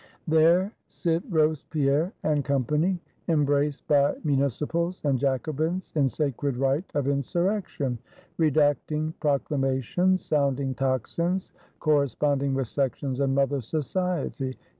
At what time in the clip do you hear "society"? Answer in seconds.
13.61-14.57